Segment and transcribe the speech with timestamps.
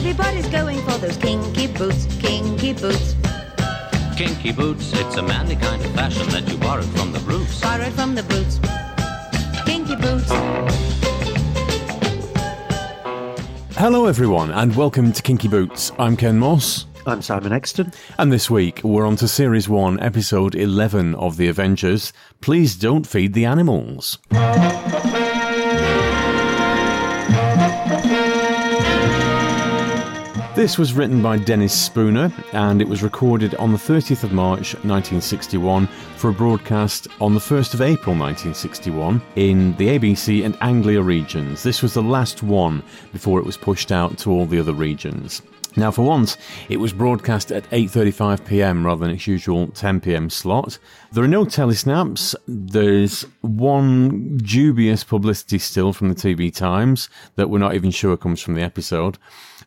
[0.00, 3.14] Everybody's going for those kinky boots, kinky boots.
[4.16, 7.60] Kinky boots, it's a manly kind of fashion that you borrowed from the roots.
[7.60, 8.58] Borrowed from the boots.
[9.66, 10.30] Kinky boots.
[13.76, 15.92] Hello, everyone, and welcome to Kinky Boots.
[15.98, 17.92] I'm Ken Moss, I'm Simon Exton.
[18.16, 23.06] and this week we're on to Series 1, Episode 11 of The Avengers Please Don't
[23.06, 24.16] Feed the Animals.
[30.60, 34.74] This was written by Dennis Spooner and it was recorded on the 30th of March
[34.84, 35.86] 1961
[36.18, 41.62] for a broadcast on the 1st of April 1961 in the ABC and Anglia regions.
[41.62, 45.40] This was the last one before it was pushed out to all the other regions.
[45.76, 46.36] Now, for once,
[46.68, 48.84] it was broadcast at 8:35 p.m.
[48.84, 50.28] rather than its usual 10 p.m.
[50.28, 50.78] slot.
[51.12, 52.34] There are no telesnaps.
[52.48, 58.40] There's one dubious publicity still from the TV Times that we're not even sure comes
[58.40, 59.16] from the episode.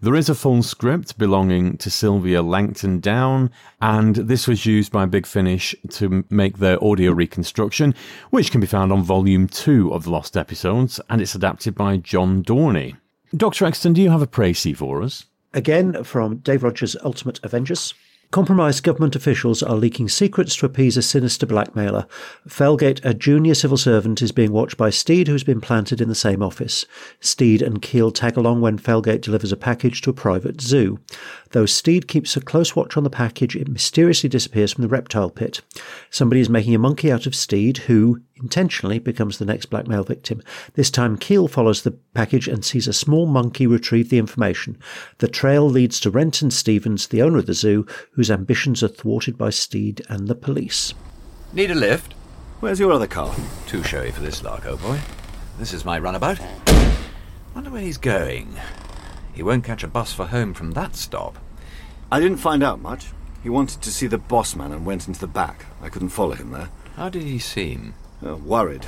[0.01, 3.49] There is a full script belonging to Sylvia Langton Down,
[3.81, 7.95] and this was used by Big Finish to make their audio reconstruction,
[8.29, 11.95] which can be found on Volume 2 of the Lost Episodes, and it's adapted by
[11.95, 12.97] John Dorney.
[13.35, 13.65] Dr.
[13.65, 15.25] Exton, do you have a précis for us?
[15.53, 17.93] Again from Dave Rogers' Ultimate Avengers.
[18.31, 22.07] Compromised government officials are leaking secrets to appease a sinister blackmailer.
[22.49, 26.15] Felgate, a junior civil servant, is being watched by Steed, who's been planted in the
[26.15, 26.87] same office.
[27.19, 30.99] Steed and Keel tag along when Felgate delivers a package to a private zoo.
[31.53, 35.29] Though Steed keeps a close watch on the package, it mysteriously disappears from the reptile
[35.29, 35.61] pit.
[36.09, 40.41] Somebody is making a monkey out of Steed, who intentionally becomes the next blackmail victim.
[40.73, 44.79] This time, Keel follows the package and sees a small monkey retrieve the information.
[45.19, 49.37] The trail leads to Renton Stevens, the owner of the zoo, whose ambitions are thwarted
[49.37, 50.95] by Steed and the police.
[51.53, 52.13] Need a lift?
[52.61, 53.35] Where's your other car?
[53.67, 54.99] Too showy for this lark, old boy.
[55.59, 56.39] This is my runabout.
[57.53, 58.59] Wonder where he's going.
[59.33, 61.37] He won't catch a bus for home from that stop.
[62.11, 63.07] I didn't find out much.
[63.41, 65.65] He wanted to see the boss man and went into the back.
[65.81, 66.69] I couldn't follow him there.
[66.95, 67.95] How did he seem?
[68.21, 68.85] Oh, worried.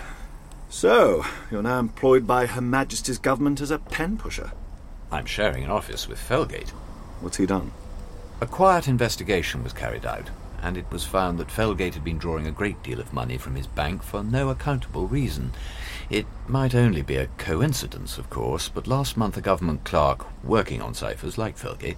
[0.70, 4.52] So, you're now employed by Her Majesty's government as a pen pusher.
[5.12, 6.70] I'm sharing an office with Felgate.
[7.22, 7.72] What's he done?
[8.42, 10.30] A quiet investigation was carried out,
[10.62, 13.56] and it was found that Felgate had been drawing a great deal of money from
[13.56, 15.52] his bank for no accountable reason.
[16.10, 20.82] It might only be a coincidence, of course, but last month a government clerk working
[20.82, 21.98] on ciphers, like Felgate,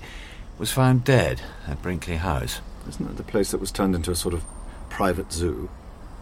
[0.58, 2.62] was found dead at Brinkley House.
[2.88, 4.44] Isn't that the place that was turned into a sort of
[4.90, 5.70] private zoo?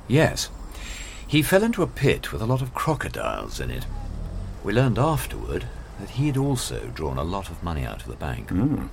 [0.07, 0.49] Yes.
[1.27, 3.85] He fell into a pit with a lot of crocodiles in it.
[4.63, 5.67] We learned afterward
[5.99, 8.49] that he had also drawn a lot of money out of the bank.
[8.49, 8.87] Hmm.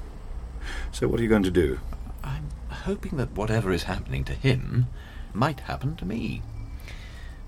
[0.92, 1.80] So, what are you going to do?
[2.22, 4.86] I'm hoping that whatever is happening to him
[5.34, 6.42] might happen to me.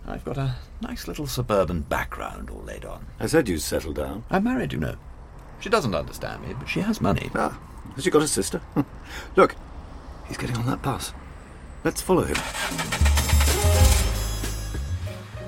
[0.07, 3.07] I've got a nice little suburban background all laid on.
[3.19, 4.25] I said you'd settle down.
[4.31, 4.97] I'm married, you know.
[5.61, 7.31] She doesn't understand me, but she has money.
[7.35, 7.59] Ah,
[7.95, 8.61] has she got a sister?
[9.37, 9.57] Look,
[10.27, 11.15] he's getting on that bus.
[11.85, 12.37] Let's follow him.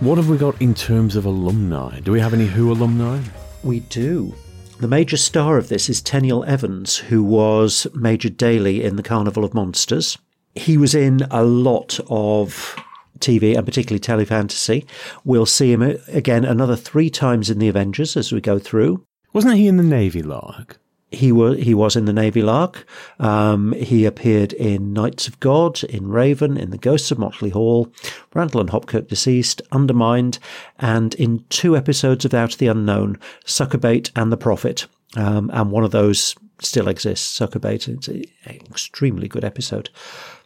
[0.00, 2.00] What have we got in terms of alumni?
[2.00, 3.22] Do we have any Who alumni?
[3.62, 4.34] We do.
[4.78, 9.42] The major star of this is Tenniel Evans, who was Major Daly in the Carnival
[9.42, 10.19] of Monsters.
[10.54, 12.76] He was in a lot of
[13.19, 14.84] TV and particularly telefantasy.
[15.25, 19.03] We'll see him again another three times in the Avengers as we go through.
[19.32, 20.78] Wasn't he in the Navy Lark?
[21.11, 22.84] He was he was in the Navy Lark.
[23.21, 27.93] Um, he appeared in Knights of God, in Raven, in The Ghosts of Motley Hall,
[28.34, 30.39] Randall and Hopkirk Deceased, Undermind,
[30.78, 34.87] and in two episodes of Out of the Unknown, Suckerbait and The Prophet.
[35.17, 37.88] Um, and one of those still exists, Suckerbait.
[37.88, 39.91] It's an extremely good episode.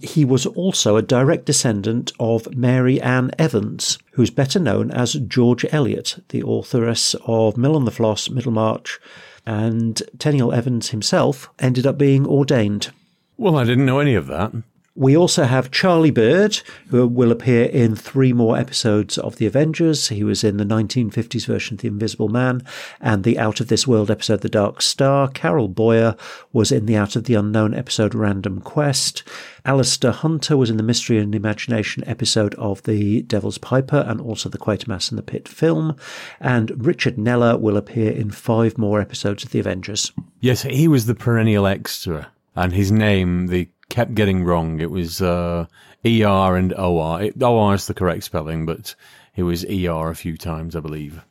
[0.01, 5.65] He was also a direct descendant of Mary Ann Evans, who's better known as George
[5.73, 9.01] Eliot, the authoress of Mill on the Floss, Middlemarch,
[9.47, 12.93] and Tenniel Evans himself ended up being ordained.
[13.37, 14.53] Well, I didn't know any of that.
[14.97, 20.09] We also have Charlie Bird, who will appear in three more episodes of The Avengers.
[20.09, 22.63] He was in the 1950s version of The Invisible Man
[23.01, 25.29] and the Out of This World episode The Dark Star.
[25.29, 26.17] Carol Boyer
[26.53, 29.23] was in the Out of the Unknown episode Random Quest.
[29.65, 34.49] Alistair Hunter was in the Mystery and Imagination episode of The Devil's Piper and also
[34.49, 35.97] the Quatermass and the Pit film.
[36.41, 40.11] And Richard Neller will appear in five more episodes of The Avengers.
[40.41, 44.81] Yes, he was the perennial extra, and his name they kept getting wrong.
[44.81, 45.67] It was uh,
[46.05, 47.23] ER and OR.
[47.23, 48.95] It, OR is the correct spelling, but
[49.37, 51.23] it was ER a few times, I believe.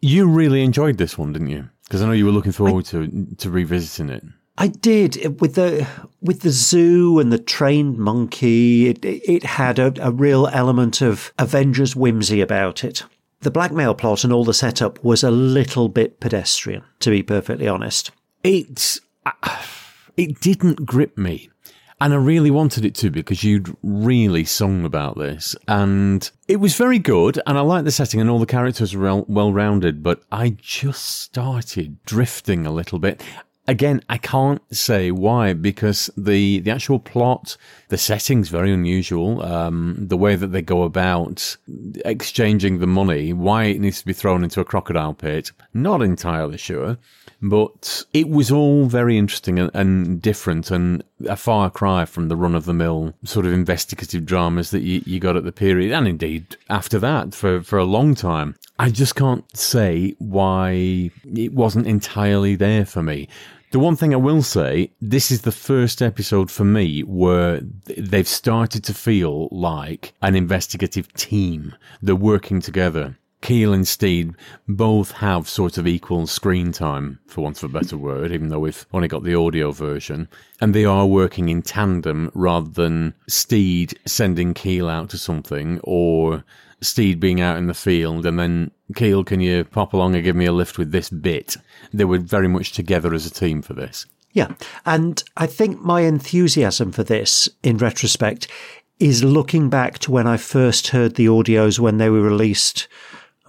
[0.00, 1.68] You really enjoyed this one, didn't you?
[1.84, 4.24] Because I know you were looking forward to to revisiting it.
[4.56, 5.86] I did with the
[6.20, 8.88] with the zoo and the trained monkey.
[8.88, 13.04] It, it had a, a real element of Avengers whimsy about it.
[13.40, 17.68] The blackmail plot and all the setup was a little bit pedestrian, to be perfectly
[17.68, 18.10] honest.
[18.42, 19.00] It's
[20.16, 21.50] it didn't grip me.
[22.00, 25.56] And I really wanted it to because you'd really sung about this.
[25.68, 27.40] And it was very good.
[27.46, 30.02] And I liked the setting and all the characters were well rounded.
[30.02, 33.22] But I just started drifting a little bit.
[33.66, 37.56] Again, I can't say why because the, the actual plot,
[37.88, 39.42] the setting's very unusual.
[39.42, 41.56] Um, the way that they go about
[42.04, 46.58] exchanging the money, why it needs to be thrown into a crocodile pit, not entirely
[46.58, 46.98] sure.
[47.40, 52.36] But it was all very interesting and, and different and a far cry from the
[52.36, 55.92] run of the mill sort of investigative dramas that you, you got at the period
[55.92, 58.56] and indeed after that for, for a long time.
[58.78, 63.28] I just can't say why it wasn't entirely there for me.
[63.74, 67.60] The one thing I will say, this is the first episode for me where
[67.98, 71.74] they've started to feel like an investigative team.
[72.00, 73.18] They're working together.
[73.44, 74.34] Keel and Steed
[74.66, 78.60] both have sort of equal screen time, for want of a better word, even though
[78.60, 80.28] we've only got the audio version.
[80.62, 86.42] And they are working in tandem rather than Steed sending Keel out to something or
[86.80, 90.36] Steed being out in the field and then Keel, can you pop along and give
[90.36, 91.58] me a lift with this bit?
[91.92, 94.06] They were very much together as a team for this.
[94.32, 94.54] Yeah.
[94.86, 98.48] And I think my enthusiasm for this, in retrospect,
[98.98, 102.88] is looking back to when I first heard the audios when they were released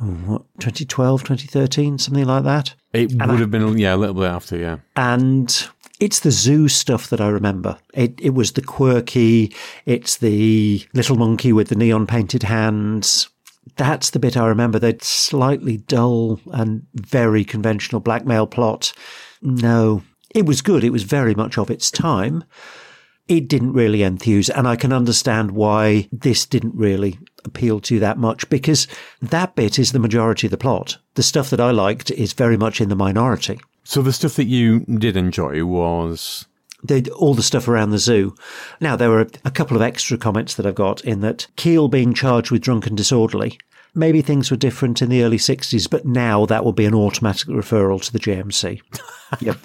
[0.01, 2.75] oh, what, 2012, 2013, something like that.
[2.93, 4.77] It and would I, have been, yeah, a little bit after, yeah.
[4.95, 5.67] And
[5.99, 7.77] it's the zoo stuff that I remember.
[7.93, 9.53] It, it was the quirky,
[9.85, 13.29] it's the little monkey with the neon painted hands.
[13.77, 14.79] That's the bit I remember.
[14.79, 18.93] The slightly dull and very conventional blackmail plot.
[19.41, 20.03] No,
[20.33, 20.83] it was good.
[20.83, 22.43] It was very much of its time
[23.27, 24.49] it didn't really enthuse.
[24.49, 28.87] And I can understand why this didn't really appeal to that much because
[29.21, 30.97] that bit is the majority of the plot.
[31.15, 33.59] The stuff that I liked is very much in the minority.
[33.83, 36.45] So the stuff that you did enjoy was
[36.83, 38.35] the, all the stuff around the zoo.
[38.79, 42.13] Now, there were a couple of extra comments that I've got in that Keel being
[42.13, 43.59] charged with drunken disorderly.
[43.95, 47.47] Maybe things were different in the early 60s, but now that would be an automatic
[47.47, 48.81] referral to the GMC.
[49.39, 49.57] yep.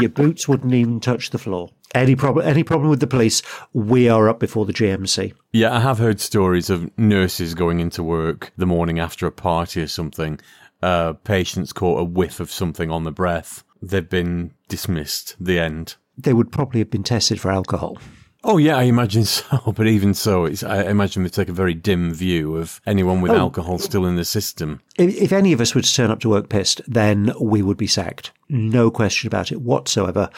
[0.00, 1.68] Your boots wouldn't even touch the floor.
[1.94, 2.46] Any problem?
[2.46, 3.42] Any problem with the police?
[3.74, 5.34] We are up before the GMC.
[5.52, 9.82] Yeah, I have heard stories of nurses going into work the morning after a party
[9.82, 10.40] or something.
[10.82, 13.62] Uh, patients caught a whiff of something on the breath.
[13.82, 15.36] They've been dismissed.
[15.38, 15.96] The end.
[16.16, 17.98] They would probably have been tested for alcohol.
[18.44, 19.72] Oh yeah, I imagine so.
[19.74, 23.36] But even so, I imagine they take a very dim view of anyone with oh,
[23.36, 24.80] alcohol still in the system.
[24.96, 27.76] If, if, any of us were to turn up to work pissed, then we would
[27.76, 28.32] be sacked.
[28.48, 30.28] No question about it whatsoever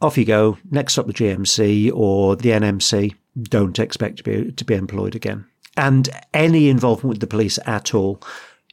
[0.00, 0.58] off you go.
[0.70, 3.14] Next up, the GMC or the NMC.
[3.40, 5.46] Don't expect to be to be employed again.
[5.76, 8.20] And any involvement with the police at all,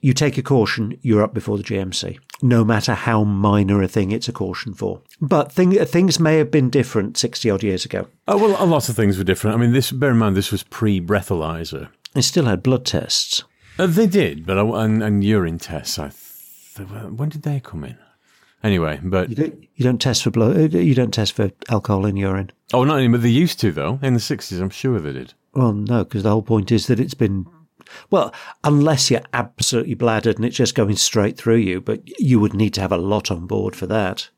[0.02, 0.98] you take a caution.
[1.02, 5.02] You're up before the GMC, no matter how minor a thing it's a caution for.
[5.20, 8.08] But thing, things may have been different sixty odd years ago.
[8.28, 9.58] Oh well, a lot of things were different.
[9.58, 11.90] I mean, this bear in mind this was pre breathalyzer.
[12.14, 13.44] They still had blood tests.
[13.78, 16.00] Uh, they did, but I, and, and urine tests.
[16.00, 16.10] I
[16.76, 17.98] th- when did they come in?
[18.64, 20.74] Anyway, but you don't, you don't test for blood.
[20.74, 22.52] Uh, you don't test for alcohol in urine.
[22.74, 23.20] Oh, not anymore.
[23.20, 24.00] They used to though.
[24.02, 25.34] In the sixties, I'm sure they did.
[25.54, 27.46] Well, no, because the whole point is that it's been
[28.10, 28.34] well,
[28.64, 32.74] unless you're absolutely bladdered and it's just going straight through you, but you would need
[32.76, 34.30] to have a lot on board for that.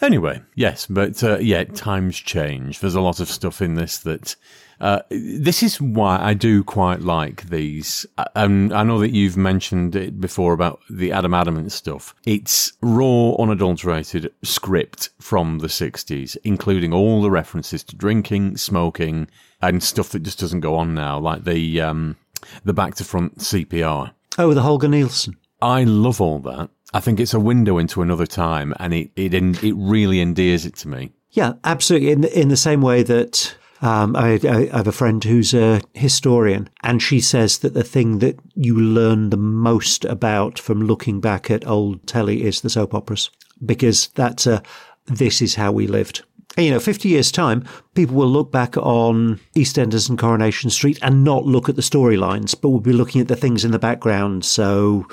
[0.00, 2.80] Anyway, yes, but uh, yeah, times change.
[2.80, 4.36] There's a lot of stuff in this that
[4.82, 8.04] uh, this is why I do quite like these.
[8.34, 12.16] And I know that you've mentioned it before about the Adam Adamant stuff.
[12.26, 19.28] It's raw, unadulterated script from the 60s, including all the references to drinking, smoking,
[19.60, 22.16] and stuff that just doesn't go on now, like the, um,
[22.64, 24.12] the back to front CPR.
[24.38, 25.36] Oh, the Holger Nielsen.
[25.60, 26.70] I love all that.
[26.94, 30.76] I think it's a window into another time, and it it it really endears it
[30.76, 31.12] to me.
[31.30, 32.10] Yeah, absolutely.
[32.10, 36.68] In in the same way that um, I, I, have a friend who's a historian,
[36.82, 41.50] and she says that the thing that you learn the most about from looking back
[41.50, 43.30] at old telly is the soap operas,
[43.64, 44.62] because that's a
[45.06, 46.22] this is how we lived.
[46.56, 50.98] And, you know, 50 years' time, people will look back on EastEnders and Coronation Street
[51.02, 53.78] and not look at the storylines, but will be looking at the things in the
[53.78, 54.44] background.
[54.44, 55.06] So,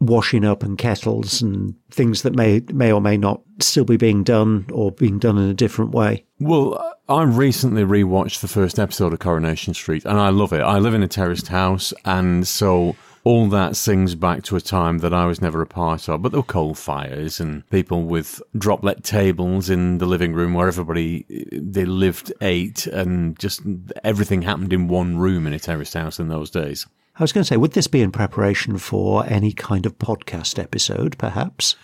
[0.00, 4.22] washing up and kettles and things that may may or may not still be being
[4.22, 6.24] done or being done in a different way.
[6.38, 10.60] Well, I recently rewatched the first episode of Coronation Street and I love it.
[10.60, 14.98] I live in a terraced house and so all that sings back to a time
[14.98, 16.22] that I was never a part of.
[16.22, 20.68] But there were coal fires and people with droplet tables in the living room where
[20.68, 23.62] everybody they lived eight and just
[24.04, 26.86] everything happened in one room in a terraced house in those days.
[27.18, 30.58] I was going to say, would this be in preparation for any kind of podcast
[30.58, 31.74] episode, perhaps?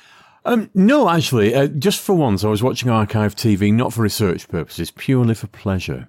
[0.44, 4.46] Um, no, actually, uh, just for once, I was watching archive TV not for research
[4.46, 6.08] purposes, purely for pleasure.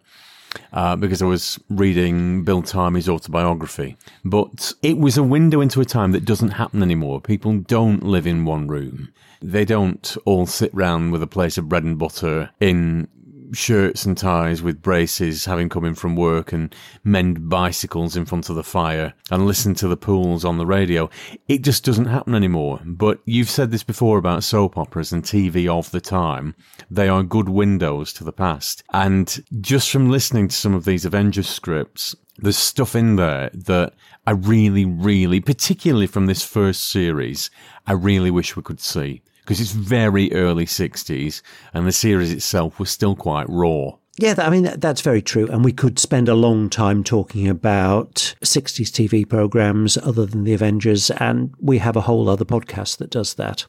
[0.73, 3.97] Uh, because I was reading Bill Tarmey's autobiography.
[4.23, 7.21] But it was a window into a time that doesn't happen anymore.
[7.21, 9.13] People don't live in one room.
[9.41, 13.07] They don't all sit round with a plate of bread and butter in
[13.53, 16.73] shirts and ties with braces, having come in from work and
[17.03, 21.09] mend bicycles in front of the fire and listen to the pools on the radio.
[21.47, 22.79] It just doesn't happen anymore.
[22.85, 26.55] But you've said this before about soap operas and TV of the time.
[26.89, 28.83] They are good windows to the past.
[28.93, 33.93] And just from listening to some of these Avengers scripts, there's stuff in there that
[34.27, 37.49] I really, really, particularly from this first series,
[37.87, 42.79] I really wish we could see because it's very early 60s and the series itself
[42.79, 43.91] was still quite raw.
[44.17, 45.47] Yeah, I mean, that's very true.
[45.47, 50.53] And we could spend a long time talking about 60s TV programs other than The
[50.53, 51.11] Avengers.
[51.11, 53.65] And we have a whole other podcast that does that.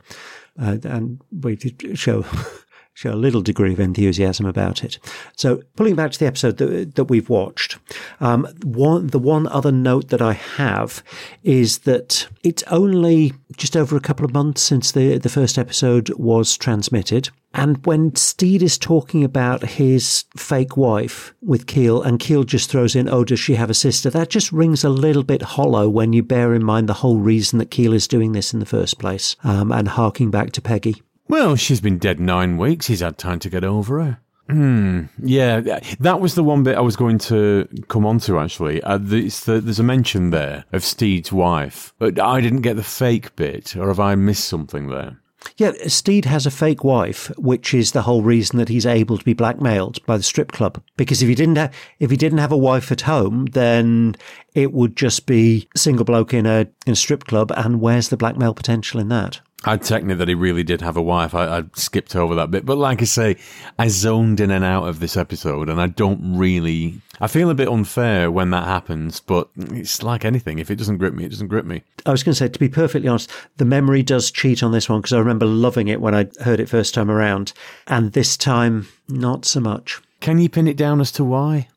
[0.58, 2.24] Uh, and we did show
[2.96, 4.98] show a little degree of enthusiasm about it.
[5.36, 7.76] So, pulling back to the episode that, that we've watched,
[8.20, 11.04] um, one, the one other note that I have
[11.42, 16.08] is that it's only just over a couple of months since the, the first episode
[16.16, 17.28] was transmitted.
[17.52, 22.96] And when Steed is talking about his fake wife with Keel, and Keel just throws
[22.96, 24.08] in, Oh, does she have a sister?
[24.08, 27.58] That just rings a little bit hollow when you bear in mind the whole reason
[27.58, 31.02] that Keel is doing this in the first place, um, and harking back to Peggy.
[31.28, 32.86] Well, she's been dead nine weeks.
[32.86, 34.18] He's had time to get over her.
[34.48, 35.04] Hmm.
[35.20, 38.80] Yeah, that was the one bit I was going to come on to actually.
[38.82, 43.34] Uh, the, there's a mention there of Steed's wife, but I didn't get the fake
[43.34, 45.18] bit, or have I missed something there?
[45.56, 49.24] Yeah, Steed has a fake wife, which is the whole reason that he's able to
[49.24, 50.82] be blackmailed by the strip club.
[50.96, 54.16] Because if he didn't have, if he didn't have a wife at home, then
[54.54, 57.52] it would just be single bloke in a in a strip club.
[57.56, 59.40] And where's the blackmail potential in that?
[59.66, 61.34] I'd taken it that he really did have a wife.
[61.34, 62.64] I, I skipped over that bit.
[62.64, 63.36] But like I say,
[63.78, 67.54] I zoned in and out of this episode and I don't really, I feel a
[67.54, 70.60] bit unfair when that happens, but it's like anything.
[70.60, 71.82] If it doesn't grip me, it doesn't grip me.
[72.06, 74.88] I was going to say, to be perfectly honest, the memory does cheat on this
[74.88, 77.52] one because I remember loving it when I heard it first time around.
[77.88, 80.00] And this time, not so much.
[80.20, 81.68] Can you pin it down as to why?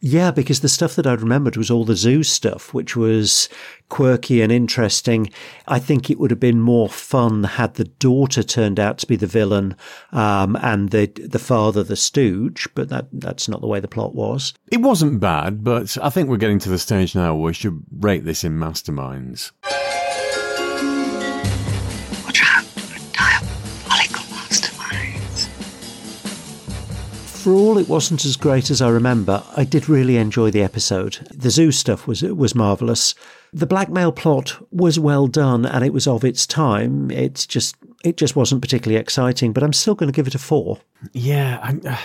[0.00, 3.48] Yeah, because the stuff that I'd remembered was all the zoo stuff, which was
[3.88, 5.30] quirky and interesting.
[5.66, 9.16] I think it would have been more fun had the daughter turned out to be
[9.16, 9.76] the villain
[10.12, 14.14] um, and the the father the stooge, but that that's not the way the plot
[14.14, 14.54] was.
[14.70, 17.82] It wasn't bad, but I think we're getting to the stage now where we should
[17.98, 19.52] rate this in masterminds.
[27.38, 31.18] For all it wasn't as great as I remember, I did really enjoy the episode.
[31.32, 33.14] The zoo stuff was was marvelous.
[33.52, 37.10] The blackmail plot was well done and it was of its time.
[37.12, 40.38] It's just it just wasn't particularly exciting, but I'm still going to give it a
[40.38, 40.78] 4.
[41.12, 42.00] Yeah, I,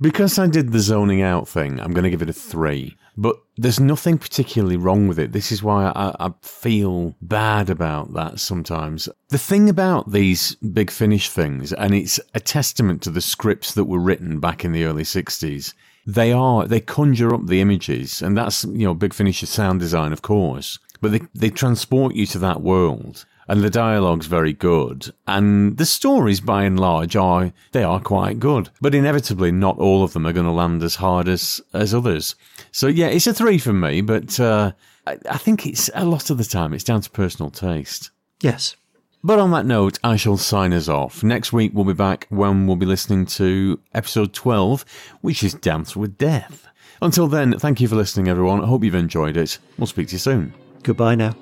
[0.00, 2.96] because I did the zoning out thing, I'm going to give it a three.
[3.16, 5.32] But there's nothing particularly wrong with it.
[5.32, 9.08] This is why I, I feel bad about that sometimes.
[9.28, 13.84] The thing about these big finish things, and it's a testament to the scripts that
[13.84, 15.74] were written back in the early 60s,
[16.06, 20.12] they are, they conjure up the images, and that's, you know, Big Finish's sound design,
[20.12, 23.26] of course, but they, they transport you to that world.
[23.50, 25.12] And the dialogue's very good.
[25.26, 28.70] And the stories, by and large, are, they are quite good.
[28.80, 32.36] But inevitably, not all of them are going to land as hard as, as others.
[32.70, 34.70] So yeah, it's a three for me, but, uh,
[35.04, 38.12] I, I think it's a lot of the time, it's down to personal taste.
[38.40, 38.76] Yes.
[39.24, 41.24] But on that note, I shall sign us off.
[41.24, 44.84] Next week we'll be back when we'll be listening to episode 12,
[45.22, 46.68] which is Dance with Death.
[47.02, 48.62] Until then, thank you for listening, everyone.
[48.62, 49.58] I hope you've enjoyed it.
[49.76, 50.54] We'll speak to you soon.
[50.84, 51.34] Goodbye now.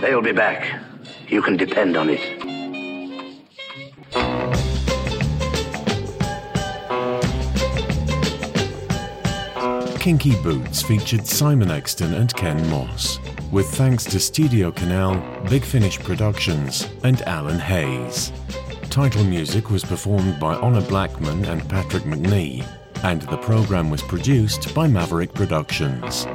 [0.00, 0.80] They'll be back.
[1.28, 2.20] You can depend on it.
[10.04, 13.18] Kinky Boots featured Simon Exton and Ken Moss,
[13.50, 15.14] with thanks to Studio Canal,
[15.48, 18.30] Big Finish Productions, and Alan Hayes.
[18.90, 22.66] Title music was performed by Honor Blackman and Patrick Macnee,
[23.02, 26.26] and the program was produced by Maverick Productions.